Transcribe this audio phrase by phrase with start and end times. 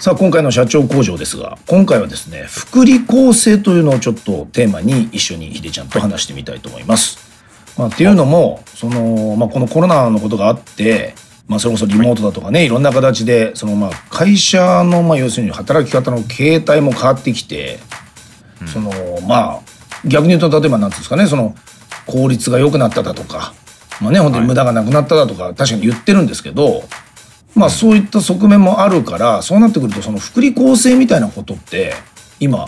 [0.00, 7.18] さあ今回の社長工場ですが今回はですね福利厚生というのをちょっとテーマに一緒にひでちゃんと話してみたいと思います。
[7.76, 11.14] まあ、っていうのもその、まあ、このコロナのことがあって、
[11.48, 17.78] まあ、それこそリモートだとかねいろんな形でそのまあ会社のまあ要するに働き方の形態も変わってきて、
[18.72, 18.90] その
[19.28, 19.60] まあ
[20.06, 21.54] 逆に言うと例えばなんていうんですかねその
[22.06, 23.52] 効率が良くなっただとか、
[24.00, 26.84] まあね、本当に無駄がなくなっただとか確かに言ってるんですけど、
[27.54, 31.94] まあそういった側面もあるからそうなってくるとその福利厚生みたいなことって
[32.38, 32.66] 今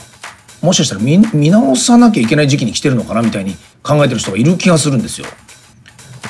[0.60, 5.26] もしかしたら見見直さなきゃいけない時期に来てるのかなみたいに考えてる人がいる気がするんですよ。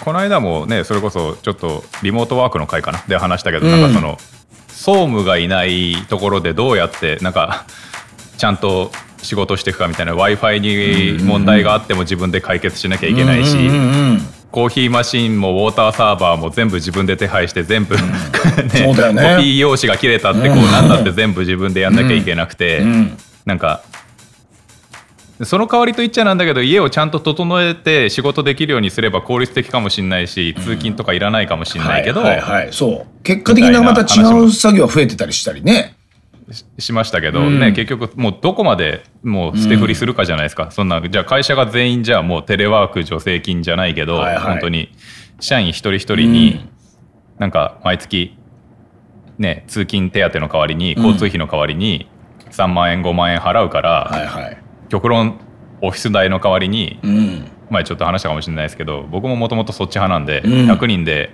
[0.05, 3.03] この間もねそれこそちょっとリモートワークの会かな。
[3.07, 4.19] で話したけど、うんなんかその
[4.69, 7.67] 総務がいないところでどうやってなんか
[8.37, 8.91] ちゃんと
[9.23, 13.57] 仕事していくかみたいな w i f i に問題があっても自分で解決しなきゃいけないし、
[14.53, 18.85] コーヒーマシンもウォーターサーバーも全部自分で手配して全部、 ねね。
[18.87, 23.17] コピー用紙が切れたってこうなんだって全部自分でやんなきゃいけなくて、ん。
[23.47, 23.83] なんか
[25.43, 33.23] その代わりと言っちゃなんだけど家をちゃんと整えて仕事できるようにすれば効率的かもしれないし通勤とかいらないかもしれないけど、はいはいはい、そう。
[33.23, 35.97] 結果的にはまた違う作業が増えてたりしたりね。
[36.79, 37.61] しましたけど、うん。
[37.61, 44.45] ね結局もうどこまでもう捨て振りするかじゃないですか、そんなじゃあ会社が全員じゃあもうテレワーク助成金じゃないけど、はいはい。
[44.45, 44.91] 本当に
[45.41, 46.69] 社員一人一人に
[47.39, 48.37] なんか毎月
[49.39, 52.09] ね通勤手当の代わりに交通費の代わりに
[52.51, 54.63] 3万円5万円払うから、はいはい。
[54.89, 55.41] 極論
[55.81, 57.45] オフィス代の代わりに、うん。
[57.71, 60.71] 前ちょっと話したかもしれないですけど僕ももともとそっち派なんで、うん。
[60.71, 61.31] 100人で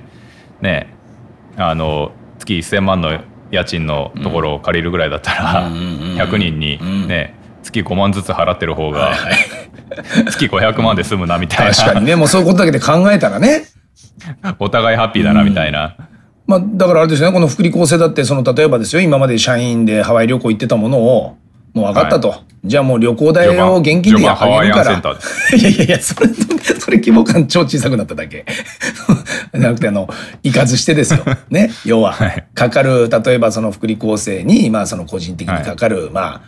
[0.61, 0.95] ね
[1.57, 3.21] あの月1000万の
[3.51, 6.19] 家賃のところを借りるぐらいだったら、うんうんうんうん。
[6.19, 9.13] 100人にね、月5万ずつ払ってる方が。
[10.31, 11.75] 月500万で済むなみたいな。
[11.75, 13.65] 確かにね、もうそういうことだけで考えたらね。
[14.59, 15.97] お互いハッピーだなみたいな、
[16.47, 21.37] まあ、だからあれですよね、この福利厚生だって、その、例えばですよ、今まで社員でハワイ旅行行ってたものを、
[21.75, 22.35] もう分かったと。
[22.65, 24.93] じゃあもう旅行代を現金でやげるから。
[24.93, 26.29] いや いやいや、それ、
[26.79, 28.45] それ規模感超小さくなっただけ。
[29.55, 30.09] じ ゃなくて、あの、
[30.43, 31.25] 行かずしてですよ。
[31.51, 31.71] ね。
[31.85, 36.41] 要ははい、かかる、例えばその福利厚生に、まあその個人的にかかる、まあ、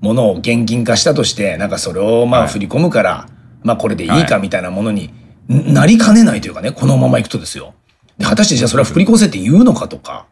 [0.00, 3.28] ものを現金化したとして、なんかそれをまあはい振り込むから、
[3.62, 5.10] まあこれでいいかはいみたいなものに
[5.48, 7.74] なりかねないというかね、このままいくとですよ。
[8.16, 10.26] で果たしてじゃあそれは福利厚生って言うのかとか。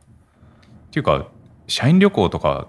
[0.88, 1.26] っていうか
[1.66, 2.68] 社員旅行とか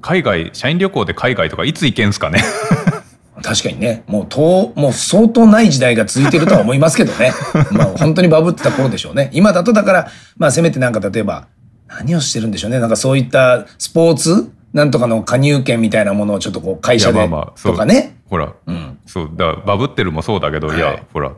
[0.00, 2.42] 海外社員旅行で海外とかいつ行けんすかね？
[3.42, 7.32] 確かにね、もうと、もう相当ない時代が続いてるとは思いますけどね。
[7.70, 9.30] まあ本当にバブってた頃でしょうね。
[9.32, 11.46] 今だとだから、まあせめてなんか例えば、
[11.88, 12.80] 何をしてるんでしょうね。
[12.80, 14.50] なんかそういったスポーツ？
[14.72, 17.28] なんとかの加入券みたいなものをちょっとこう会社で
[17.62, 18.16] とかね。
[18.28, 21.32] ほら、んそうだバブってるもそうだけど、い、はいやほら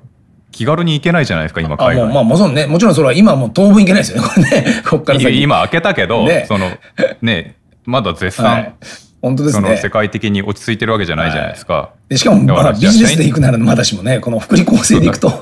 [0.51, 4.29] 気軽に行けないじゃないですか今あ、もう、海外まあもちろんね、もちろんそれは今はもう当分いけないですよね。
[4.29, 5.41] これね、こっから先。
[5.41, 6.71] 今開けたけど、ねその
[7.23, 7.57] ね
[7.91, 8.75] まだ絶賛、はい。
[9.21, 9.91] 本当ですねその世。
[9.91, 15.33] 界的に落ち着いてるわけじゃないじゃないですか、でしかも、まあビジネスで行くならまだしもね、この福利厚生で行くと。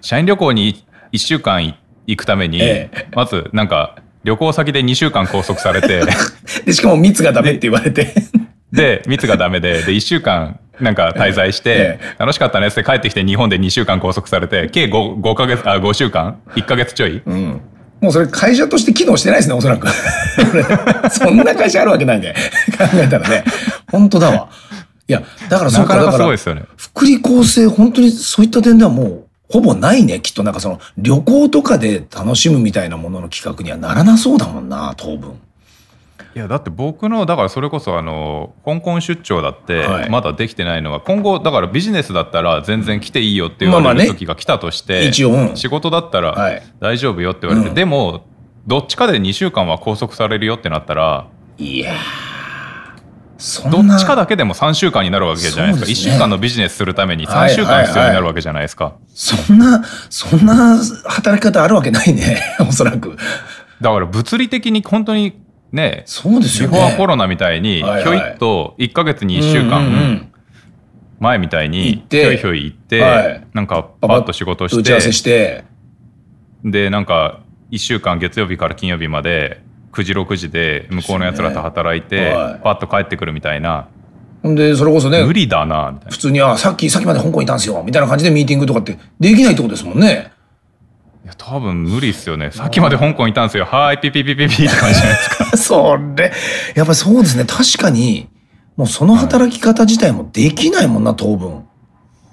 [0.00, 1.74] 社員 旅行に1週間い
[2.06, 6.02] 行くために、ええまずなんか旅行先で2週間拘束されて
[6.66, 8.12] で、しかも密がダメって言われて。
[8.72, 17.60] で密がダメでで1週間なんか滞在して、え楽しかったねって帰ってきて日本で2週間拘束されて計 5, 5ヶ月あ5週間？1ヶ月ちょい、うん。
[18.00, 19.86] もうそれ会社として機能してないですね、おそらく。
[21.12, 22.34] そんな会社あるわけないんで。
[22.78, 23.44] 考えたらね。
[23.90, 24.48] 本当だわ。
[25.06, 26.62] いや、だからそうか、なかなかだからすごいですよね。
[26.76, 30.20] 福利厚生、本当にそういった点ではもう、ほぼないね。
[30.20, 35.34] きっとなんかその、旅行とかで楽しむみたいなものの企画にはならなそうだもんな、当分。
[36.34, 40.10] いやだって僕のだからそれこそあの香港出張だってはい。
[40.10, 44.02] まだできてないのが今後だからビジネスだったら全然来ていいよって言わまあまあね。
[44.02, 45.56] れる時が来たとして、一応うん。
[45.56, 46.62] 仕事だったらはい。
[46.78, 47.74] 大丈夫よって言われて、うん。
[47.74, 48.24] でも
[48.66, 51.26] どっちかで2週間は拘束されるよってなったら
[51.58, 51.96] いやー。
[53.38, 53.94] そんな。
[53.94, 55.90] どっちかだけでも3週間になるわけじゃないですか。
[55.90, 56.12] 1すね。
[56.12, 62.40] 週間のビジネスするために3はい週間必要になるわけじゃないですか、そんな、そんな働き方あるわけないね。
[62.60, 63.16] おそらく。
[63.80, 65.40] だから物理的に本当に
[65.72, 66.02] ね。
[66.06, 66.78] そうですビよね。
[66.78, 70.32] フォーコロナみたいにひょいっと1ヶ月に1週間ん
[71.20, 73.46] 前みたい行にひょいひょい行って、はい。
[73.52, 75.64] なんかパパッと仕事し打ち合わせてして。
[76.64, 77.40] でなんか
[77.70, 79.62] 1週間月曜日から金曜日まで
[79.92, 82.30] 9時6時で向こうのやつらと働いて、ね。
[82.30, 82.60] はい。
[82.62, 83.88] パッと帰ってくるみたいな。
[84.42, 86.12] ほんでそれこそね無理だなみたいな。
[86.12, 90.32] 普通に「あさっきさっきまで香港いたんですよ」みたいな感じでミーティングとかってできないってことですもんね。
[91.50, 92.52] 多分無理っすよね。
[92.52, 93.64] さっきまで香港いたんですよ。
[93.64, 95.44] はーいピピピピピって感じじゃないですか。
[95.58, 96.32] それ
[96.76, 97.44] やっぱりそうですね。
[97.44, 98.28] 確かに
[98.76, 101.64] もうその働き方自体もできないもんな当分。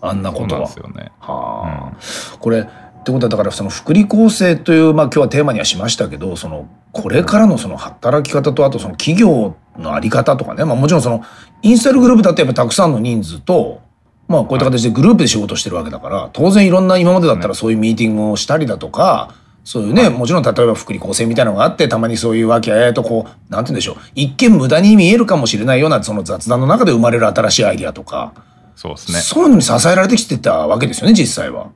[0.01, 0.67] あんなそうなんことは。
[0.67, 1.11] ですよね。
[1.19, 2.63] はあ、これっ
[3.03, 11.23] てことはだからその福利厚生というまあ今日はテーマにはしましたけどそのこれからのその働き方とあとその企業のあり方とかね、まあ、もちろんその
[11.63, 13.81] インスタイルグループだってやっぱたくさんの人数と
[14.27, 19.33] まあこういった形でグループで仕事してるわけだから当然いろんな今までだったらそういうミーティングをしたりだとか
[19.63, 28.33] そういうね、もちろん例えば福利厚生みたいなのがあってたまにそういうわけえーとこうなんて言うんでしょう一見無駄に見えるかもしれないようなその雑談の中で生まれる新しいアイディアとか、
[28.77, 29.19] そうですね。
[29.19, 31.71] そういうのに支えられてきてたわけですよね実際は。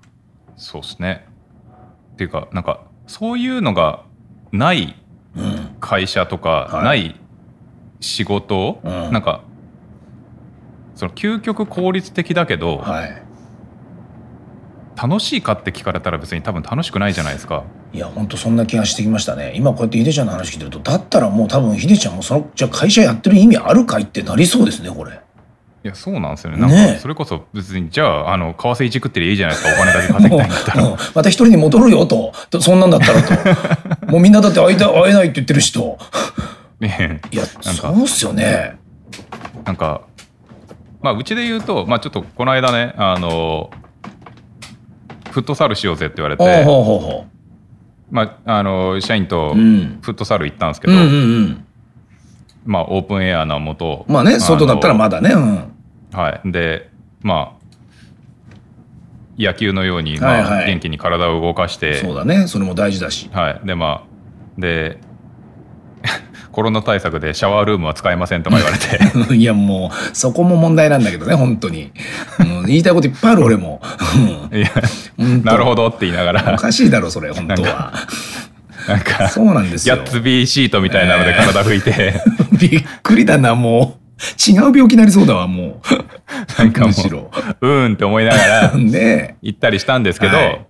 [0.56, 1.28] そうですね。
[2.14, 4.04] っていうかなんかそういうのが
[4.54, 4.96] ない
[5.82, 6.84] 会社とか、はい。
[6.86, 7.20] ない
[8.00, 9.12] 仕事、うん。
[9.12, 9.42] なんか
[10.96, 13.24] その究極効率的だけど、はい。
[15.02, 17.64] 楽しいかって聞かれたら別に多分楽しくないじゃないですか。
[17.94, 19.54] いや本当そんな気がしてきましたね。
[19.56, 25.20] 今こうやってヒデちゃんの話聞いてるとだったらもう多分ヒデちゃんもそのじゃあ会社やってる意味あるかいってなりそうですねこれ。
[25.84, 26.60] いやそうなんですよね。
[26.60, 32.34] なんかそれこそ別にじゃああの為替いじくってりゃいいじゃないですかお金だけ稼ぎたい んだったらまた一人に戻るよと。
[32.52, 34.06] とそんなんだったらと。
[34.12, 35.98] もうみんなだって会いた会えないって言ってるしと。
[36.80, 38.78] ねいやそうっすよね。
[39.66, 40.02] なんか
[41.02, 43.72] まあうちで言うとまあちょっとこの間ねあの
[45.32, 46.44] フットサルしようぜって言われて
[48.12, 50.00] まああの社員とうん。
[50.02, 50.94] フットサル行ったんですけど、
[52.66, 55.72] まあオープンエアのもとまあね外だったらまだねうん。
[56.12, 56.52] はい。
[56.52, 56.90] で
[57.22, 57.62] まあ
[59.40, 62.48] 野球のように、まあ元気に体を動かしてそうだね。
[62.48, 63.30] それも大事だし。
[63.32, 65.00] はい、でまあで
[66.52, 69.00] コロナ対策でシャワールームは使えませんとか言われて。
[69.36, 71.92] いやもうそこも問題なんだけどね本当に、
[72.40, 73.82] うん、言いたいこといっぱいある俺も。
[74.52, 74.58] うん。
[74.58, 74.70] いや
[75.44, 77.94] なるほどって言いながおらかしいだろそれ本当は。
[78.88, 79.96] なんかそうなんですよ。
[79.96, 82.22] ギャッツビーシートみたいなので体拭いて、
[82.60, 84.02] びっくりだなもう。
[84.52, 86.60] 違う病気になりそうだわもう。
[86.60, 87.32] なんかもむしろ。
[87.62, 90.66] ううーんって思いながら ね行ったりしたんですけど、はい。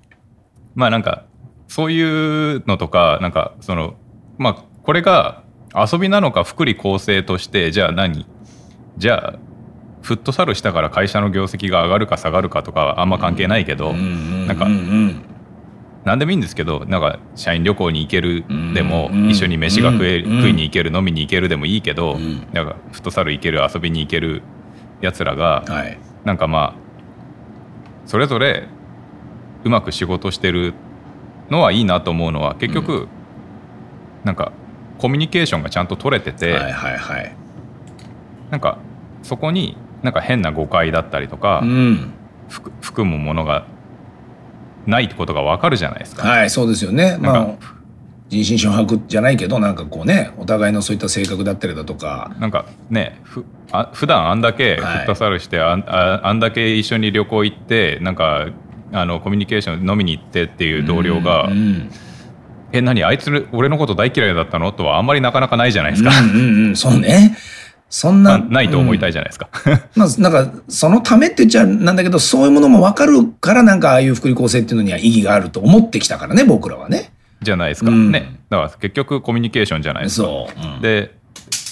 [0.75, 1.23] まあなんか
[1.67, 3.95] そういうのとかなんかその
[4.37, 5.43] まあこれが
[5.75, 8.25] 遊びなのか福利厚生としてじゃあ何？
[8.97, 9.39] じゃあ
[10.01, 15.21] フットサルしたから会社の業績が上がるか下がるかとかはあんま関係ないけど、なんかうんうん
[16.03, 24.41] 何でもいいんですけどなんか社員旅行に行けるでも、うん一緒に飯が食え、うん食いに行ける飲みに行けるでもいいけど、うんなんかフットサル行ける遊びに行ける
[24.99, 25.99] やつらが、はい。
[26.25, 26.75] なんかまあ
[28.07, 28.67] それぞれ
[29.63, 30.73] うまく仕事してる
[31.49, 33.07] のはいいなと思うのは結局、
[34.23, 34.51] なんか
[35.01, 37.35] コミュニケーションがちゃんと取れてて、はいはいはい。
[38.51, 38.77] なんか
[39.23, 42.13] そこになんか変な誤解だったりとか、うん。
[42.49, 43.65] 含含むものが
[44.85, 46.27] ないってことが分かるじゃないですか。
[46.27, 47.17] はいそうですよね。
[47.19, 47.47] まあ
[48.29, 52.31] 人心掌握じゃないけどなんかこうねお互いのそういった性格だったりだとか。
[52.39, 54.97] なんかねふあ普段あんだけフはい。
[54.99, 58.47] ットサルして、あんああんだけ一緒に旅行行ってなんか
[58.91, 61.89] あのコミュニケーション飲みに行ってっていう同僚が「うんうん
[62.73, 63.03] え何？
[63.03, 66.75] あいつ俺のこと大嫌いだったの?」とはあんまりなかなかないじゃないですか、うんうんうん。
[66.75, 67.37] そうね。
[67.89, 69.49] そんななないと思いたい、いじゃないですか。
[69.97, 77.11] まあなんかそのためって言っちゃなんだけどそういうものも分かるからなんかああいう福利厚生っていうのには意義があると思ってきたからね僕らはね。
[77.41, 78.11] じゃないですか、うん。
[78.11, 78.39] ね。
[78.49, 80.27] だから結局コミュニケーションじゃないですか。
[80.27, 81.19] そう、うんで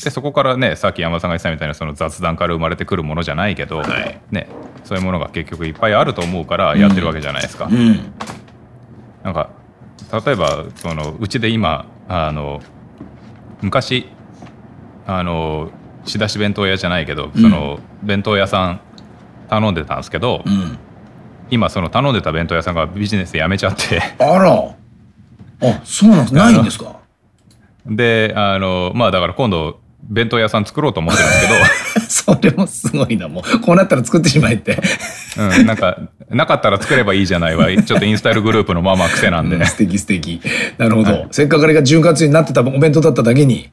[0.04, 4.20] でそこからねさっき山田さんが言ってたみたいなその雑談から生まれてくるものじゃないけど、はい。
[4.32, 4.48] ね、
[4.84, 7.70] そういうものが結局いっぱいあると思うからやってるわけじゃないですか。
[7.72, 8.12] うん。
[9.24, 9.52] なんか
[10.12, 12.62] 例えばそのうちで今あの
[13.62, 14.08] 昔
[15.06, 15.70] あの
[16.06, 17.42] 仕出し弁当屋じゃないけど、うん。
[17.42, 18.82] その弁当屋さん
[19.50, 20.78] 頼んでたんですけど、うん。
[21.52, 24.02] 今その頼んでた弁当屋さんがビジネスやめちゃって。
[24.20, 24.76] あら。
[25.62, 27.00] あそうなんですないんですか？
[27.86, 31.32] であのまあだから今度弁当屋さん作ろうと思ってるん
[32.00, 33.60] です それもすごいなもう。
[33.60, 34.76] こうなったら作ってしまえって。
[34.76, 34.88] けど、
[35.38, 37.68] うん、なんかなかったら作ればいいじゃないわ。
[37.70, 40.42] ちょっとインスタイルグループのまあまあ癖なんで、うん素敵素敵。
[40.78, 41.28] なるほど、はい。
[41.32, 43.70] せっかくあれが潤滑油になってたお弁当だっただけに。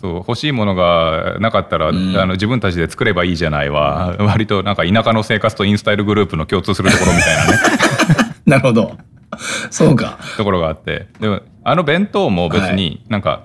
[0.00, 2.16] そう欲しいものがなかったら、ん。
[2.16, 7.58] あの自分たちで作ればいいじゃないわ、割となんか田舎の生活とインスタイルグループの共通するところみたいなね。
[8.46, 8.96] なるほど。
[9.70, 10.18] そうか。
[10.36, 11.06] ところがあって。
[11.20, 13.44] でもあの弁当も別になんか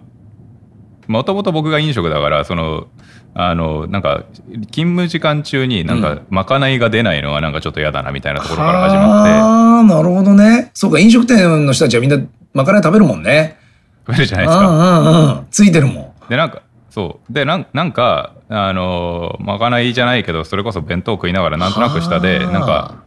[1.10, 2.88] もともと僕が飲食だからその
[3.34, 4.26] あのなんか
[4.72, 9.32] 勤務時間中になんかまかないが出ないのはなんかちょっと嫌だなみたいなところから始まって。
[9.32, 10.70] ああなるほどね。
[10.76, 12.20] そうか飲食店の人たちはみんな
[12.54, 13.58] まかない食べるもんね。
[14.06, 14.70] 食べるじゃないですか。
[14.70, 15.48] うんうんうん。
[15.50, 16.30] ついてるもん。
[16.30, 16.62] でなんか
[16.92, 17.34] そう。
[17.34, 23.04] でなんなんかあのーまかないじゃないけどそれこそ弁当食いながらなんとなく下ではあなんか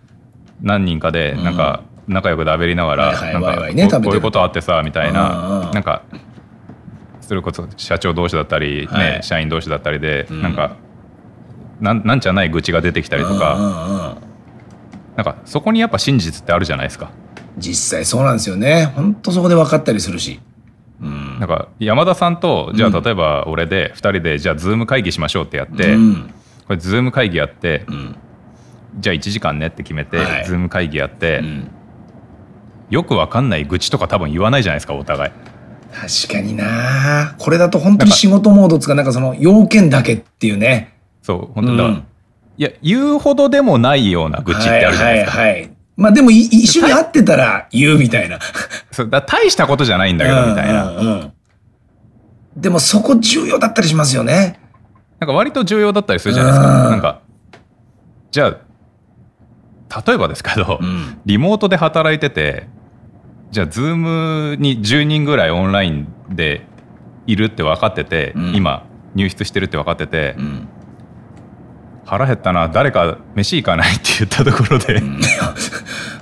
[0.60, 5.70] 何人かでなんか仲良くだべりながら、なんかこういうことあってさみたいうんな、うん。
[5.72, 6.02] なんか
[7.32, 10.76] それこそ社長同士だったり、ねはい社員同士だったりで、んなんか
[11.80, 14.18] なんなんじゃない愚痴が出てきたりとか、
[15.16, 17.10] なんかそこにやっぱ真実ってあるじゃないですか。
[17.56, 18.92] 実際そうなんですよね。
[18.94, 20.40] ほんとそこで分かったりするし。
[21.00, 21.38] うん。
[21.40, 26.34] なんか山田さんとじゃあうん例えば俺で2人でじゃあズーム会議しましょうってやって、うん。
[26.66, 28.16] これ Zoom 会議やって、うん。
[28.98, 31.70] じゃあ1時間ねって決めて、はい Zoom 会議やって、うん
[32.90, 35.32] よくわかんない愚痴とか多分言わないじゃないですかお互い
[35.92, 37.34] 確かにな。
[37.38, 40.94] これだと本当に仕事モードつかなんかその要件だけっていうね。
[41.22, 42.04] そう本当だ、うん。
[42.56, 45.70] いや言うほどでもないような愚痴ってあるじゃないですか、はいはいはい。
[45.96, 48.38] まあでもい一緒に会ってたら言うみたいな。
[48.90, 51.06] そうだ大したことじゃないんだけどみたいな、うんうん。
[51.06, 51.32] うん
[52.56, 54.60] でもそこ重要だったりしますよね。
[55.20, 56.64] なんか割と重要だったりするじゃないですうん。
[56.64, 57.20] かなんか
[58.30, 58.56] じゃ
[59.90, 61.18] あ例えばですけど、うん。
[61.24, 62.66] リモートで働いてて
[63.52, 66.62] じゃあズームに10人ぐらいオンラインで
[67.26, 70.68] いるって分かってて、うん今入室してるって分かってて、うん。
[72.06, 75.00] 腹減ったな誰か飯行かないって言ったところで、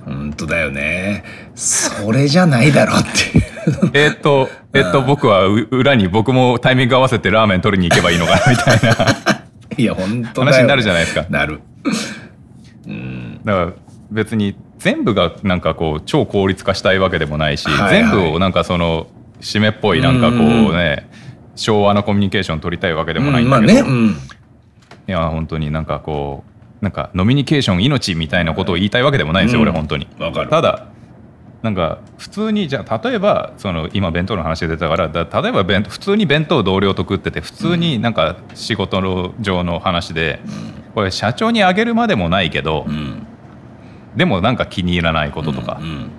[0.05, 1.25] 本当だよね。
[1.55, 3.91] それじゃないだろうっていう。
[3.95, 9.31] えーっとえっと僕はう裏に僕もタイミング合わせてラーメン取りに行けばいいのかなみたいな
[9.79, 11.61] いや、本当だよ、話になるじゃないですかなる。
[13.45, 13.73] だから
[14.11, 19.07] 別に全部がなんかこう超効率化したいわけでもないし、はいはい全部をなんかその
[19.41, 20.41] 締めっぽいなんかこう
[20.75, 21.09] ね、
[21.55, 23.89] 昭和のコミュニケーション取りたいわけでもないんだけど、まあね。
[23.89, 24.09] うん。
[24.09, 26.45] いや本当になんかこ
[26.81, 30.09] うなんかノミニケーション命みたいなことを言いたいわけでもないんですよ、うん俺本当に。
[30.19, 30.51] わかる。
[30.51, 30.87] ただ
[31.63, 40.41] なんか普通にじゃあ例えばその今弁当の話が出たからだ例えば弁普通に弁当を同僚と食ってて普通になんか仕事の上の話で、
[40.95, 43.27] これ社長にあげるまでもないけど、うん。
[44.17, 46.11] でもなんか気に入らないこととか、うん。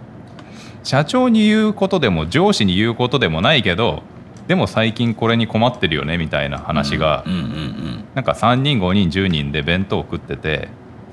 [0.84, 4.02] 社長に言うことでも上司に言うことでもないけど
[4.48, 10.68] でも最近これに困ってるよねみたいな話が、うんうんうんなんか3人5人10人で弁当を食ってて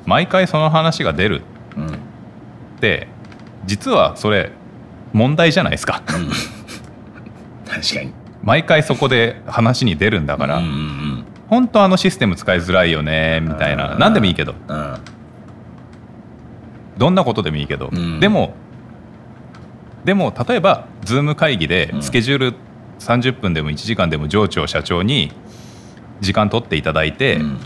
[0.05, 1.43] 毎回その話が出る
[1.77, 1.83] うん。
[1.85, 1.95] うん。
[1.95, 1.97] っ
[2.81, 3.09] て
[3.67, 4.51] 実はそれ
[5.13, 6.03] 問題じゃないですか
[7.67, 8.13] 確かに。
[8.43, 14.99] 毎回そこで話に出るんだから、うんうん本当あのシステム使いづらいよねみたいなうん何でもいいけどうん。
[16.99, 16.99] うん。
[16.99, 18.55] どんなことでもいいけど、うんでも
[20.05, 22.55] でも例えば Zoom 会議でうんスケジュール
[23.01, 25.33] 30分でも1時間でも上長社長に
[26.21, 27.59] 時間取っていただいて、うん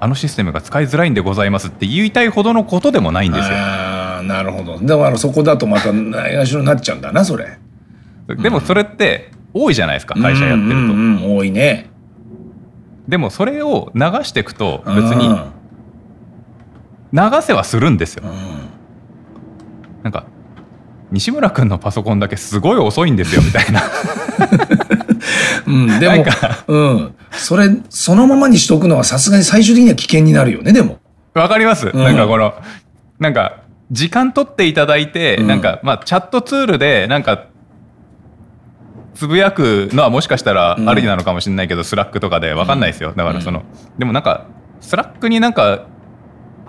[0.00, 3.54] あのシステムが使いづらいんでございますって言いたいほどのことでもないんですよ。
[3.54, 4.76] なるほど。
[4.80, 7.56] だからそこだとまたないがしろになっちゃうんだな、それ。
[8.26, 10.74] でもそれって多いじゃないですか会社やってると。
[10.74, 11.88] うんうんうん多いね。
[13.06, 15.44] でもそれを流していくと別にうん
[17.12, 18.28] 流せはするんですよう。
[18.28, 18.32] ん
[20.02, 20.26] なんか
[21.10, 23.82] 西村君のパソコンだけすごい遅いんですよみたいな。
[25.66, 26.24] うん、でも
[26.66, 27.14] うん。
[27.30, 30.98] それ、そのままにしとくのはさすがに最終的には危険になるよね、でも。
[31.34, 32.54] わかります、んなんかこの
[33.18, 37.46] なんか時間取っていただいて、うんなんかまあチャットツールでなんか
[39.14, 43.62] つぶやくのはもしかしたらうんありなのかもしれないけど、 Slack とかでわかんないですよだからその、
[43.98, 44.46] でもなんか
[44.80, 45.86] Slack になんか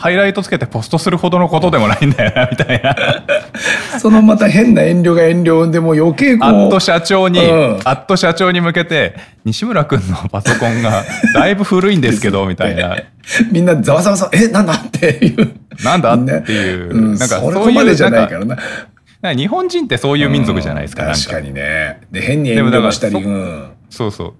[0.04, 3.24] ハイライトつけてポストするほどのことでもないんだよなみたいな
[4.02, 6.50] そのまた変な遠慮が遠慮でもう余計こう。
[6.50, 12.98] アット社長に、うんアット社長に向けて西村君のパソコンがだいぶ古いんですけどみたいな
[13.50, 15.54] みんなざわざわざわ、え、なんだっていう。
[15.86, 19.34] なんだねっていう、うん、なんかそそういうじゃないからな。
[19.34, 21.04] 日本人ってそういう民族じゃないですか。
[21.04, 22.02] なん確かにね。
[22.12, 23.16] で、変に遠慮もしたり。
[23.16, 23.70] うん。
[23.90, 24.34] そうそう。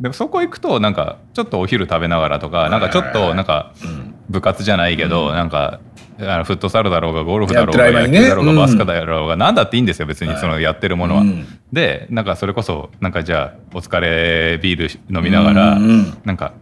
[0.00, 5.80] でもそこ行くとなんかちょっとお昼食べながらとかなんかちょっとなんかうん部活じゃないけど、なんか
[6.18, 8.58] あのフットサルだろうがゴルフだろうが野球だろうがうん。
[8.58, 10.40] バスケだろうが何だっていいんですよ別にはい。
[10.40, 11.20] そのやってるものは。
[11.20, 11.46] うん。
[11.72, 16.18] でなんかそれこそなんかじゃあお疲れビール飲みながら、うんうん。
[16.24, 16.54] なんか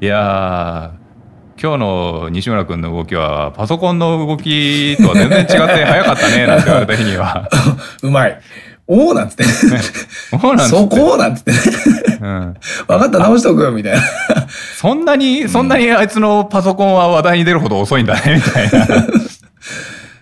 [0.00, 1.08] いやー
[1.60, 7.48] 今日の西村君の動きはパソコンの動きとは全然違って早かったねなんて言われた日には。
[8.02, 8.40] うまい。
[8.88, 9.44] おおなんつって。
[9.44, 11.58] そうなんですそこなんつってね。
[12.20, 12.54] うん
[12.86, 14.00] 分かった、直しとくみたいな。
[14.76, 19.06] そんなに、そんなにあいつのパソコンは話題に出るほど遅いんだね、みたいな。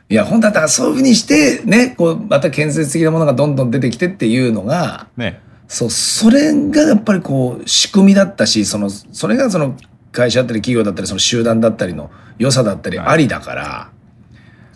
[0.08, 5.40] いや、本当だったらそういうふうにして、ね、こう、また建設的なものがどんどん出てきてっていうのが、ね。
[5.68, 9.76] そう、それがやっぱりこう、仕組みだったし、その、それがその、
[10.12, 13.90] 会社だったり企業だったり、その集団だったりの良さだったりはいありだから、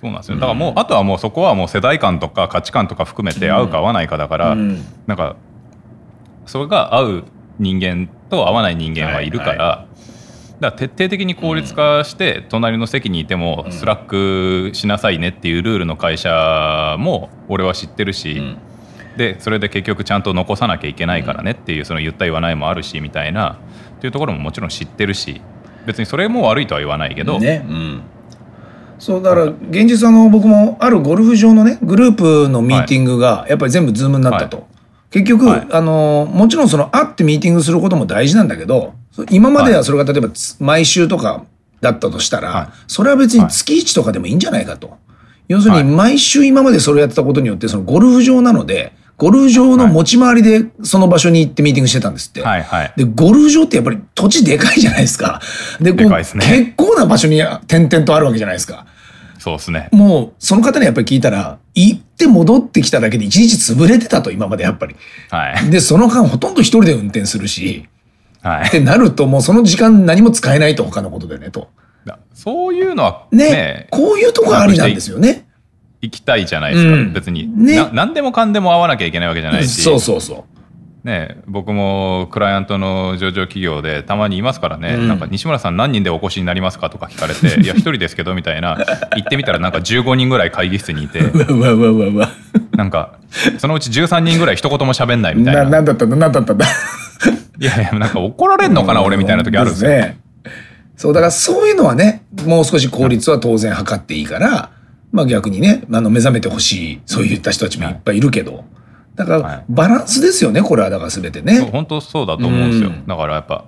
[0.00, 0.36] そうなんですよ。
[0.36, 4.84] だからもう、あとはもうそこはもう世代間とか価値観とか含めて合うか合わないかだから、うん。
[5.06, 5.36] なんか
[6.46, 7.24] それが合う
[7.58, 9.86] 人間と合わない人間はいるから、は
[10.60, 18.58] だから徹底的に効率化して隣の席にいても Slack しなさいねっていうルールの会社も俺は知ってるし、ん。
[19.16, 23.58] でそれで結局ちゃんと残さなきゃいけないからねっていうその言った言わないもあるしみたいな
[23.96, 25.42] っていうところももちろん知ってるし
[25.84, 28.02] 別にそれも悪いとは言わないけど、ね、うん、
[29.00, 34.62] そうだから現実あの僕もあるゴルフ場のねグループのミーティングがやっぱり全部 Zoom になったと、は
[35.10, 35.66] 結局、はい。
[35.70, 41.44] あのもちろんその会ってミーティングすることも大事なんだけどそ今まではそれが例えばつ毎週とか
[41.80, 42.68] だったとしたら、はい。
[42.86, 44.98] それは別に月1とかでもいいんじゃないかと。
[45.48, 52.40] 要するに毎週今までそれをやってたことによってそのゴルフ場なのでゴルフ場の持ち回りでその場所に行ってミーティングしてたんですって。
[52.40, 52.92] はいはい。
[52.96, 55.42] で、ゴルフ場ってやっぱり土地でかいじゃないですか。
[55.78, 56.46] で、こうでかいですね。
[56.46, 58.86] 結構な場所に点々とあるわけじゃないですか。
[59.40, 64.94] そうですねもう、その方にやっぱり聞いたら、行って戻ってきただけで一日潰れてたと、今までやっぱり。
[65.30, 67.88] はいで、その間ほとんど一人で運転するし、
[68.42, 71.70] はいってなるともうその時間何も使えないと、他のことでね、と。
[72.04, 73.88] だそういうのはねね。
[73.90, 75.46] こういうとこありなんですよね。
[76.02, 80.59] 行きたいじゃないですか、うん別に、ねな何でもかんでも会わなきゃいけないわけじゃないしそうそうそう。
[81.04, 88.76] ね、僕もクライアントの上場企業でたまにいますからね、うんなんか西村さん何人でお越しになりますかとか聞かれて「いや一人ですけど」みたいな
[89.16, 92.28] 行ってみたらなんか15人ぐらい会議室にいてうわうわうわうわうわ。
[92.76, 93.14] なんか
[93.58, 96.66] そのうち13人ぐらい一言も喋んないみたいな、ななんだったんだ、なんだったんだ？
[97.58, 99.90] いやいやなんか怒られんのかな俺みたいな時あるんですよ。
[99.90, 100.18] ね。
[100.96, 104.70] そう、だからそういうのはね、もう少し効率は当然測っていいから、
[105.12, 108.64] まあ逆にね、あの目覚めてほしい、そういった人たちもいっぱいいるけど、
[109.24, 111.60] だかはいらバランスですよね、これはだから全てね。
[111.60, 113.64] 本当そうだと思うんですよ、うんだからやっぱ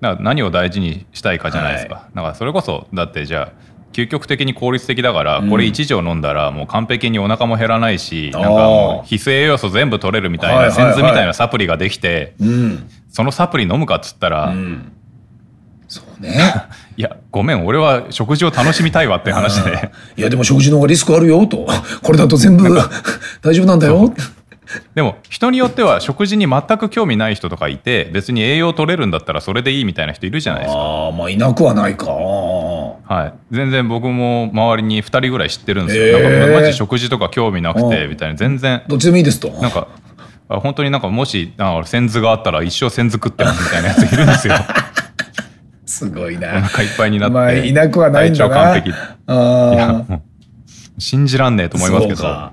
[0.00, 12.90] 何を大事にしたいかじゃないですか、だからそれこそだってじゃあ究極的に効率的だから、これ1錠飲んだらもう完璧にお腹も減らないし、なんかもう必須栄養素全部取れるみたいな、はいはいはいセンズみたいなサプリができてうん。
[13.08, 14.92] そのサプリ飲むかっつったら、うん。
[15.86, 16.34] そうね。
[16.96, 21.66] いやごめん俺は食事を楽しみたいわって話でいやでも食事の方がリスクあるよと。
[22.02, 22.64] これだと全部
[23.42, 24.12] 大丈夫なんだよ。
[24.94, 30.78] でも人によっては食事に全く興味ない人とかいて別に栄養取れるんだったらそれでいいみたいな人いるじゃないですか。
[30.78, 32.10] ああ、まあいなくはないか。
[32.10, 39.50] はい、全然僕も周りに2人ぐらい知ってるんですよ、へーなんかマジ食事とか興味なくてうんみたいな全然どっちでもいいですと。
[39.50, 39.88] なんか
[40.48, 44.54] あ本当になんかもしあセンズがあったら一生センズ食ってますみたいなやついるんですよ
[45.86, 46.62] すごいおな。
[46.62, 48.54] 腹いっぱいになって、まあいなくはないんだな。
[48.54, 51.80] 体調完璧いやあもう信じらんねえとあ。
[51.80, 52.52] 思いますけどそうか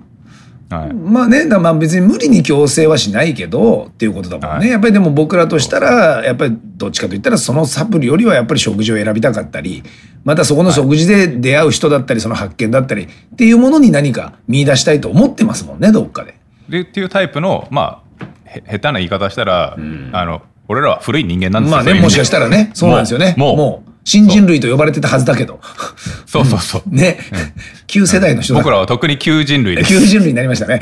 [0.76, 4.48] はい、まあね、だまあ別に無理に強制はしないけどっていうことだもんね。
[4.48, 4.70] はい。
[4.70, 9.84] やっぱりでも僕らとしたら、やっぱりどっちかといったらそのサプリよりはやっぱり食事を選びたかったり、
[10.24, 16.36] またそこの食事で出会う人だったり、その発見だったりっていうものに何か見出したいと思ってますもんね、どっかで。
[16.70, 19.78] でっていうタイプのまあへ下手な言い方したら、
[20.14, 21.78] あの俺らは古い人間なんですよ。
[21.78, 23.36] まあね、もしかしたらね、そうなんですよね。
[23.38, 23.58] もう。
[23.58, 25.60] もう、新人類と呼ばれてたはずだけど。
[26.26, 26.46] そう。
[26.46, 27.20] そうそう、ね、
[27.88, 28.60] 旧世代の人だ。
[28.60, 29.90] 僕らは特に旧人類です。
[29.90, 30.82] 旧人類になりましたね。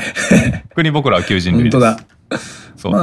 [0.70, 1.78] 特に僕らは旧人類です。
[1.78, 2.40] 本当だ。
[2.76, 3.02] そう、ま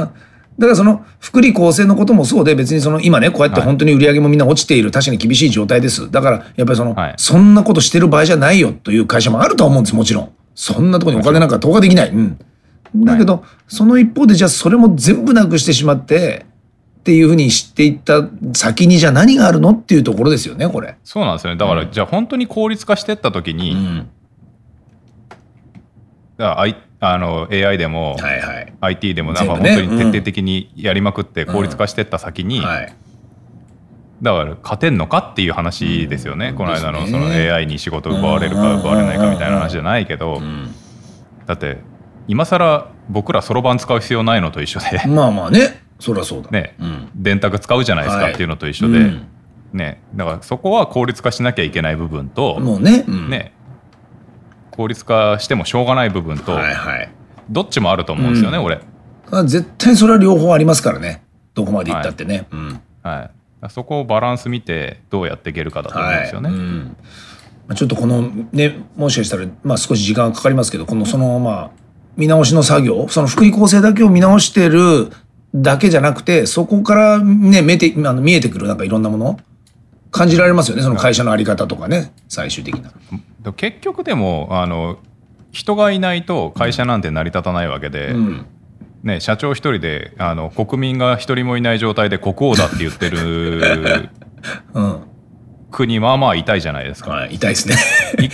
[0.58, 6.10] だからその福利厚生のこともそうで別にその今ねこうやって本当に売り上げもみんな落ちている確かに厳しい状態です。
[6.10, 7.14] だからやっぱりその、はい。
[7.16, 10.32] そんなことしてる場合じゃないよという会社もあるとは思うんですもちろん。
[10.54, 12.36] そんなところにお金なんか投下できない、うん、
[13.04, 16.46] だけど、その一方でじゃあそれも全部なくしてしまって
[17.08, 20.98] っていうふうに知っていった先にじゃあ何があるのっていうところですよねこれ。
[21.04, 21.58] そうなんですよね。
[21.58, 24.10] だから、じゃあ本当に効率化してった時に、うん、
[26.36, 28.72] だから I あの AI でも、はいはい。
[28.82, 32.94] IT でもなんか本当に徹底的にやりまくって効率化してった先に、はい、
[34.20, 37.46] だから勝てんのかっていう話ですよね、この間のそね。
[37.46, 40.74] の AI に仕事奪われるか奪われないかみたいな話じゃないけど、うん。
[41.46, 41.78] だって
[42.26, 46.50] 今更僕らそろばん使う必要ないのと一緒で、まあまあねそりゃそうだ。
[46.50, 46.74] ね。
[46.78, 47.10] うん。
[47.14, 48.32] 電卓使うじゃないですかはい。
[48.32, 49.26] っていうのと一緒で、うん。
[49.72, 53.04] ね、だからそこは効率化しなきゃいけない部分と、もうね。
[53.06, 53.30] うん。
[53.30, 53.52] ね、
[54.70, 57.10] 効率化してもしょうがない部分と、はいはい。
[57.50, 58.80] どっちもあると思うんですよね、俺。
[59.30, 61.22] あ絶対それは両方ありますからね。
[61.54, 62.80] どこまで行ったってね、うん。
[63.02, 63.30] は
[63.64, 66.48] い、そこをバランス見てどうやっていけるかだと思うんですよね。
[66.50, 66.58] はい
[67.74, 71.70] ちょっとこのねもしかしたら、まあ、少し時間がかかりますけどこのそのまあ
[72.16, 75.12] 見直しの作業その福利厚生だけを見直してる
[75.62, 79.38] だけじゃなくてそこからね見えてあの見えてくるなんかいろんなもの？
[80.10, 80.82] 感じられますよね？
[80.82, 82.92] その会社のあり方とかね最終的な。
[83.52, 84.98] 結局でもあの
[85.52, 88.46] 人がいないと会社なんて成り立たないわけで、うん。
[89.02, 94.10] ね、社長一人であの国民が一人もいない状態で国王だって言ってる
[94.74, 95.00] うん。
[95.70, 97.10] 国まあまあ痛いじゃないですか。
[97.12, 97.76] はい、痛いですね。
[98.18, 98.28] い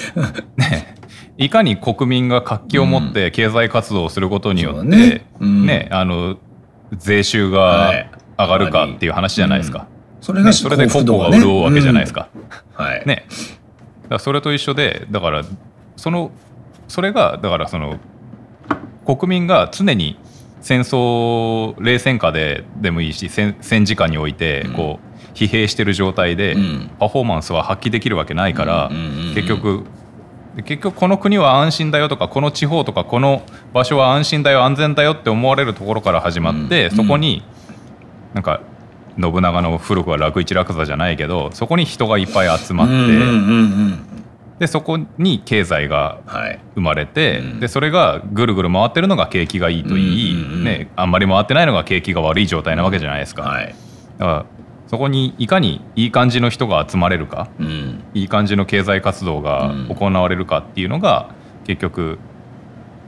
[0.60, 0.96] ね、
[1.37, 5.26] いかに国民が活気を持って経済活動をすることによって、そうだね。
[5.40, 5.66] うん。
[5.66, 6.38] ねあの
[6.98, 8.11] 税収はい。
[8.37, 9.87] が上がるかっていう話じゃないですか。
[10.20, 12.28] それがね、それで国庫がね潤うわけじゃないですか。
[12.35, 12.85] うん。
[12.85, 13.07] はい。
[13.07, 15.44] ね、だからそれと一緒でだから
[15.96, 16.30] その
[16.88, 17.98] それがだからその
[19.07, 20.18] 国民が常に
[20.61, 26.90] 戦争冷戦下ででもいいし戦戦時下においてこう疲弊してる状態でうん。
[26.98, 29.35] パフォーマンスは発揮できるわけないからうんうんうんうん。
[29.35, 29.85] 結局
[30.56, 37.42] で結局この国は安心だよとかこの地方とかこの場所は安心だよ安全だよって思われるところから始まって、うんそこに
[38.34, 38.60] なんか
[39.20, 43.98] 信長の古くは楽一楽座じゃないけどそこに人がいっぱい集まって、うん。
[44.58, 46.60] でそこに経済がはい。
[46.74, 53.42] 生まれて、うんでそれがぐるぐる回ってるのが景気がいいといい、ね、あんまり回ってないのが景気が悪い状態なわけじゃないですか。
[53.42, 53.74] はい。
[54.18, 54.46] だから
[54.94, 58.04] そこにいかにいい感じの人が集まれるかうん。
[58.14, 62.20] いい感じの経済活動が行われるかっていうのが結局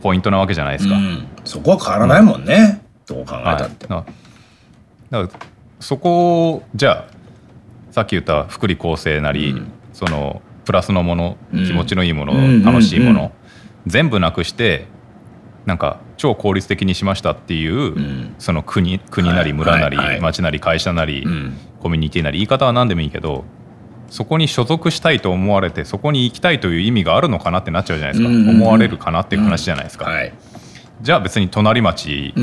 [0.02, 0.96] ポイントなわけじゃないですか。
[0.96, 1.28] うん。
[1.44, 2.82] そこは変わらないもんね。
[3.06, 3.86] どう考えはい、たって。
[3.86, 4.04] だか
[5.10, 5.46] らだから
[5.78, 9.70] そこをじゃあさっき言った福利厚生なり、うん。
[9.92, 11.66] そのプラスのもの、うん。
[11.68, 13.30] 気持ちのいいもの、うん楽しいもの、うん
[13.86, 14.88] 全部なくして
[15.64, 18.34] なんか超効率的にしましたっていう、ん。
[18.40, 20.20] その国国なり村なり、はいはい。
[20.20, 23.44] 町なり会社なり、うんコミュニティなり言い方は何でもいいけど
[24.10, 30.06] そこに所属したいと思われてそこに行きたいという意味があるのかなってなっちゃうじゃないですか、うんうんうん思われるかなっていう話じゃないですか。
[30.06, 30.32] はい。
[31.02, 32.34] じゃあ別に隣町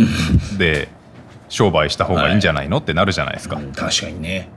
[0.58, 0.88] で
[1.50, 3.58] 商売した方がいいんじゃないのってなるじゃないですか。
[3.58, 4.48] うん確かにね。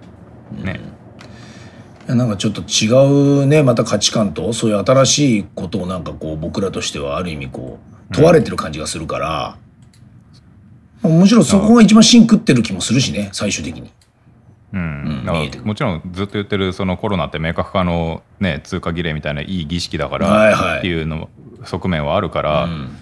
[0.53, 0.81] ね、
[2.07, 7.79] なんかちょっと違うねまた価値観とそういう新しいことをなんかこう僕らとしてはある意味こ
[8.11, 9.59] う問われてる感じがするから、
[11.03, 13.90] むしろそこが一番芯食ってる気もするしね最終的に。
[14.76, 15.64] うん。
[15.64, 21.30] もちろんずっと言ってるそのコロナって明確化の、ね、通過儀礼みたいないい儀式だからっていうの
[21.64, 22.96] 側面はあるからうん。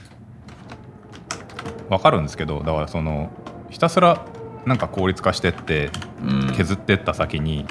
[1.90, 3.30] 分かるんですけどだからその
[3.70, 4.24] ひたすら
[4.64, 5.90] なんか効率化してって
[6.22, 6.54] うん。
[6.54, 7.66] 削ってった先に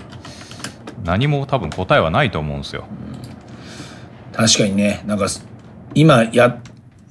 [1.04, 2.86] 何も多分答えはないと思うんですよ。
[4.34, 5.04] 確かにね。
[5.06, 5.28] なんか
[5.96, 6.60] 今や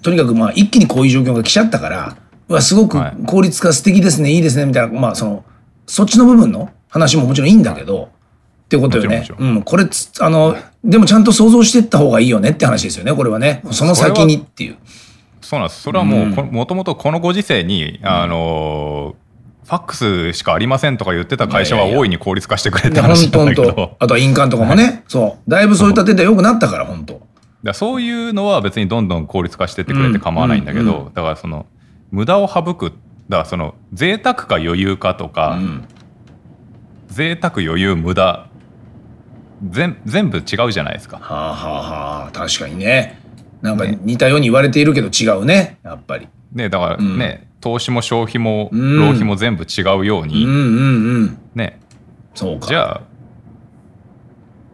[0.02, 2.16] とにかくまあ一気にこういう状況が来ちゃったから
[2.48, 3.24] うわすごくはい。
[3.26, 5.44] 効率化素敵ですねいいですねみたいなまあその
[5.86, 8.10] そっちの部分の話ももちろんいいんだけど、
[8.66, 9.26] ってことよね。
[9.38, 13.62] うんこれつあのでもちゃんと想像してった方がいいよねって話ですよねこれはね。
[13.70, 14.76] その先にっていう。
[15.40, 15.82] そうなんです。
[15.82, 19.16] それはもうこもともとこのご時世に、あの
[19.64, 23.74] ファックスしかありませんとか言ってた会社は大いに効率化してくれってで話本当本なんだけど。
[23.74, 25.50] 当あとは印鑑とかもね、そう。
[25.50, 27.20] だいぶそういった点で良くなったから本当。
[27.62, 31.66] だそういうのは別にどんどん効率化してってくれて構わないんだけど、だからその
[32.10, 32.92] 無駄を省く。
[33.28, 35.84] だからその贅沢か余裕かとか、うん
[37.12, 38.48] 贅沢余裕無駄。
[39.70, 41.18] 全全部違うじゃないですか。
[41.18, 43.20] はあはあはあ確かにね。
[43.60, 46.26] なんか似たように言われているけど違うねやっぱり。
[46.52, 48.98] ね、だからね、投資も消費もうん。
[48.98, 51.38] 浪費も全部違うように、うんうんうん。
[51.54, 51.80] ね。
[52.34, 52.66] そうか。
[52.66, 53.02] じゃあ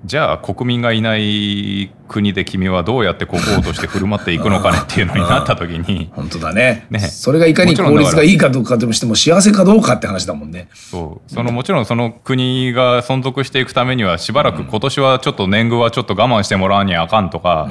[0.09, 6.87] じゃあ国民がいない国で君はどうやって国王として振る舞っていくのかねっていうのになった時に 本当だね。
[6.88, 6.99] ね。
[6.99, 10.68] それがいかに効率がいいかどうかでもしても幸せかどうかって話だもんね。
[10.73, 11.31] そう。
[11.31, 17.68] そのもちろんその国が存続していくためにはしばらく今年はちょっと年貢はちょっと我慢してもらわにゃあかんとか、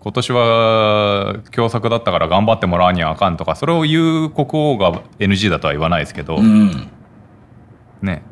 [0.00, 6.88] 今年は凶作だったから頑張ってもらわにゃあかんとかそれを言う国王が NG だとは言わないですけど、うん。
[8.02, 8.22] ね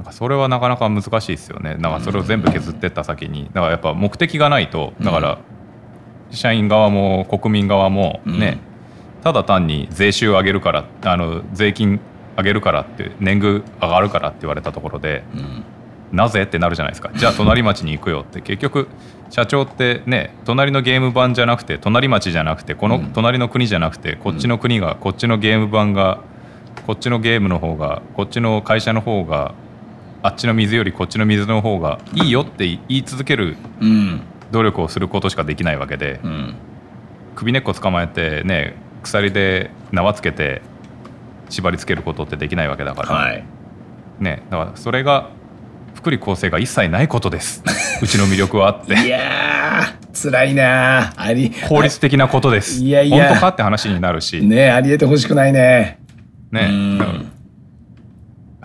[0.00, 1.76] なんかそれはなかなか難しいですよね。
[1.78, 3.50] だからそれを全部削ってった先に。
[3.52, 5.38] だからやっぱ目的がないとだから
[6.30, 8.60] 社員側も国民側もね、
[9.22, 12.00] ただ単に税収上げるからあの税金
[12.34, 15.22] 上げるからって年貢上がるからって言われたところで、
[16.12, 17.10] なぜってなるじゃないですか。
[17.14, 18.40] じゃあ隣町に行くよって。
[18.40, 18.88] 結局
[19.28, 26.22] 社長ってね隣のゲーム版じゃなくて隣町じゃなくてこの隣の国じゃなくてこっちの国がこっちのゲーム版が
[26.86, 29.54] こっちのゲームの方がこっちの会社の方が
[30.22, 34.20] あっちの水よりこっちの水の方がいいよって言い続けるうん。
[34.52, 36.54] 努力をすることしかできないわけでうん。
[37.36, 40.62] 首根っこ捕まえてね鎖で縄つけて
[41.48, 43.44] 縛りつけることってできないわけだから、はい。
[44.20, 45.30] ねだからそれが
[45.94, 47.62] 福利厚生が一切ないことです。
[48.02, 48.94] うちの魅力はあって。
[48.94, 52.82] いやー辛いなあり効率的なことです。
[52.82, 53.28] いやいや。
[53.28, 54.40] 本当かって話になるし。
[54.40, 55.98] ねねありえてほしくないね。
[56.52, 57.32] うん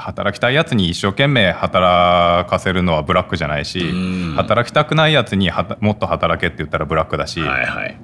[0.06, 4.34] 働きたいやつに一生懸命働かせるのはブラックじゃないしうん。
[4.36, 7.98] 働きたくないやつにもっと働けって言ったらブラックだし、はいはい。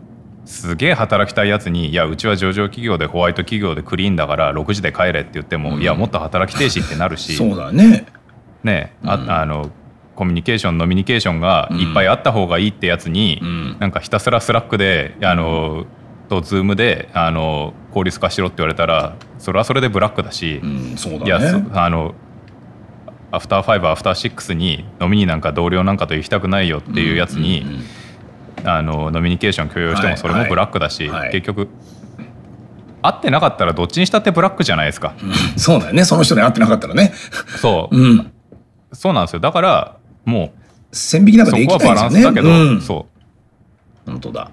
[0.45, 7.35] すげえ働きたいやつに「いやうちは上場企業でホワイト企業でクリーンだから6時で帰れ」って言っても「いやもっと働きてえし」ってなるし。
[7.35, 8.05] そうだね。
[8.63, 9.69] ねああの
[10.15, 13.77] コミュニケーションノミニケーションがいっぱいあった方がいいってやつに、ん。
[13.79, 21.25] なんかひたすら Slack であの、とズームであの効率化しろって言われたらそれはそれでブラックだし、うんそうだね。
[21.25, 22.15] いやそあの
[23.31, 27.81] アフターファイブアフターシックスに飲みになんか同僚なんかと行きたくないよっていうやつに、うんうんうん
[28.63, 31.19] あのノミニケーション許容してはいもそれもブラックだし、はい。
[31.21, 31.67] はい結局
[33.01, 35.15] 会ってなかったらどっちにしたってブラックじゃないですか、
[35.57, 36.05] そうだよね。
[36.05, 37.11] その人に会ってなかったらね。
[37.59, 38.31] そう、うん。
[38.93, 39.39] そうなんですよ。
[39.39, 40.53] だからも
[40.91, 42.25] 線引きなんかでうそこきないですよね。
[42.25, 42.81] はバランスだけど、うん。
[42.81, 43.07] そ
[44.05, 44.11] う。
[44.11, 44.51] 本当だ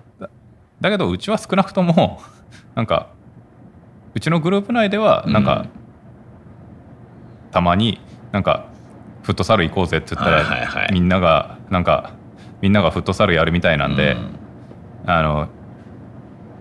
[0.81, 2.21] だけどうちは少なくとも
[2.75, 3.09] なんか
[4.14, 5.67] うちのグループ内ではなんか、
[7.51, 8.01] たまに
[8.33, 8.67] なんか
[9.23, 10.88] フットサル行こうぜって言ったら、はいはいはい。
[10.93, 12.12] みんながなんか
[12.61, 14.17] みんながフットサルやるみたいなんで、
[15.05, 15.11] うん。
[15.11, 15.49] あの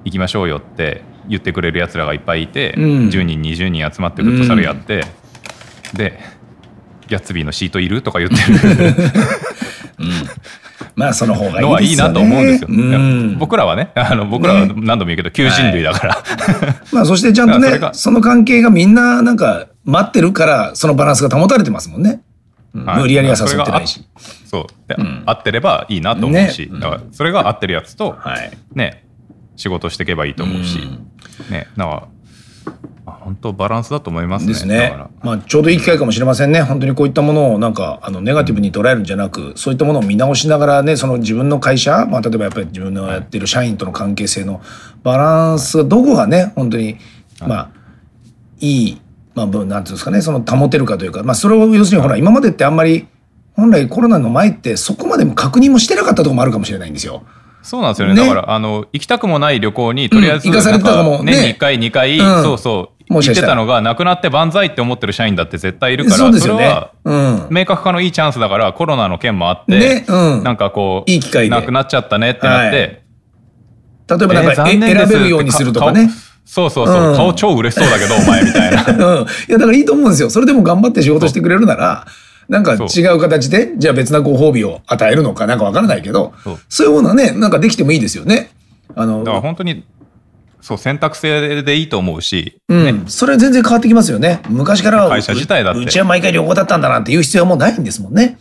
[0.04, 2.84] 行きましょうよって言ってくれるやつらがいっぱいいて、うん。
[3.08, 5.06] 10人20人集まってフットサルやって、
[5.94, 6.20] で
[7.08, 8.94] ギャッツビーのシートいるとか言ってる
[10.96, 12.68] まあその方がいのはいいなと思うんですよ。
[12.70, 13.38] うん。
[13.40, 16.24] 僕らはねあの僕らは何度も言うけど求人類だから、
[16.92, 22.24] まあそしてちゃんとねそその関係がみんななんか待ってるからそのバランスが保たれてますもんね、
[22.74, 23.02] うんはい。
[23.02, 24.06] 無理やりは誘ってないし。
[24.46, 24.66] そう。
[24.88, 25.24] で、ん。
[25.26, 26.80] 合ってればいいなと思うし、ね。
[26.80, 28.52] だからそれが合ってるやつと、はい。
[28.74, 29.06] ね
[29.56, 30.80] 仕事していけばいいと思うし、
[31.50, 31.68] ね。
[31.76, 32.08] だからあ
[33.06, 34.96] 本当バランスだと思いますねですね。
[35.22, 36.62] まあ、ちょうどいい機会かもしれませんね。
[36.62, 44.62] 本当にこういったものをなんか、あの、ネガティブに捉えるんじゃなく、そういったものを見直しながらね、その自分の会社、まあ、例えばやっぱり自分のやってる社員との関係性の
[45.04, 46.98] バランスがどこがね、本当に、
[47.46, 47.72] まあ、
[48.60, 49.02] いい、
[49.36, 53.08] まあ、ぶなんていうんですかね、その保てるかというか、まあ、それを要するにほら、今までってあんまり、
[53.56, 57.24] 本来コロナの前ってそこまでも確認もしてなかったところもあるかもしれないんですよ。
[57.62, 58.14] そうなんですよね。
[58.14, 58.22] ね。
[58.22, 62.44] だからあの行きたくもない旅行にとりあえず年に1回2回、うん。
[62.44, 66.92] そうそう行ってたのがなくなって万歳って思ってる社員だって絶対いるからそれは。
[67.04, 67.48] うん。
[67.50, 71.56] 明確化のいいチャンスだからコロナの件もあって、なんかこういい機会で。
[71.56, 73.02] なくなっちゃったねってなって、
[74.08, 74.20] はい。
[74.20, 76.08] 例えばなんか、選べるようにするとかね。
[76.08, 76.14] 顔
[76.46, 77.16] そうそうそう、うん。
[77.16, 78.86] 顔超嬉しそうだけどお前みたいな。
[78.86, 79.24] うん。
[79.24, 80.30] いや、だからいいと思うんですよ。
[80.30, 82.06] それでも頑張って仕事してくれるなら、
[82.50, 86.34] なんか違う形で、じゃあ別なご褒美を与えるのかなんかわからないけど
[86.70, 88.52] そう、いうものはね、なんかできてもいいですよね。
[88.96, 89.84] あの、だから本当に
[90.62, 94.42] そう選択制でいいと思うし、うん、それは全然変わってきますよね。
[94.50, 95.80] 昔からは会社自体だって。
[95.80, 98.38] うちは毎回旅行だったんだなんて言う必要はもうないんですもんね。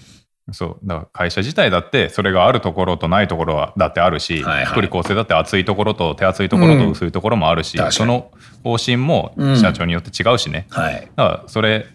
[0.53, 0.87] そう。
[0.87, 4.65] だから会社自体だってそれがあるところとないところはだってあるし、はいはい。
[4.67, 8.31] 福利厚生だって厚いところと手厚いところと薄いところもあるし、うんその
[8.65, 9.57] 方針もうん。
[9.57, 11.09] 社長によって違うしね、はい。
[11.17, 11.87] だからそれ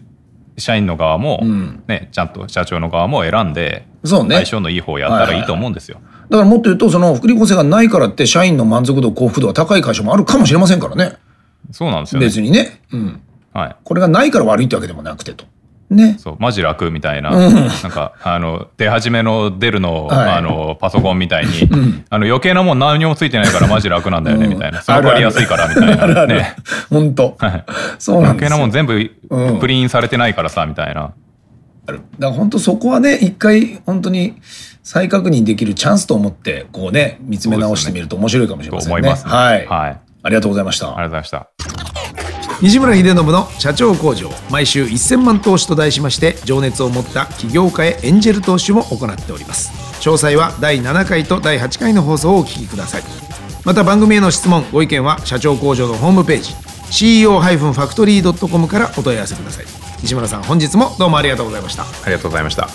[0.58, 6.00] 社員の側も、うんね、ちゃんと社長の側も選んでそうね相性のいい方やったらいいと思うんですよ。
[6.28, 11.18] だからもっと言うと、その福利厚生がないからって社員の満足度、幸福度が高い会社もあるかもしれませんからね。
[11.72, 12.26] そうなんですよね。
[12.26, 12.80] 別にね。
[12.90, 13.20] うん。
[13.52, 15.44] はいこれがないから悪いってわけでもなくてと。
[15.94, 16.16] ね。
[16.18, 21.68] そうマジ楽みたいな、うんなんかあの出始めの出るの,、はいあのパソコンみたいに、
[22.10, 26.56] あの余計なもん何もついてないからマジ楽なんだよね、みたいなその代わり安いからみたいなね
[26.90, 27.36] 本当。
[27.38, 27.64] はい
[27.98, 28.30] そうなん。
[28.30, 31.12] 余計なもん全部うんプリンされてないからさみたいな、
[31.86, 34.34] あるだから本当そこはね一回本当に
[34.82, 39.02] 再確認できるチャンスと思ってこうね見つめ直してみると面白いかもしれとませんね。
[39.02, 39.08] ね。
[39.08, 40.88] はい、はい、ありがとうございました。
[40.88, 42.01] ありがとうございました。
[42.62, 49.72] 西村秀信の社長工場毎週1000万投資と題しまして情熱を持った起業家へエンジェル投資も行っております。
[50.00, 53.02] 詳細は第7回と第8回の放送をお聞きください。
[53.64, 56.54] また番組への質問ご意見は社長工場のホームページ
[56.92, 59.64] CEO-factory.com からお問い合わせください。
[60.00, 61.82] 西村さん本日もどうもありがとうございました。
[61.82, 62.68] ありがとうございました。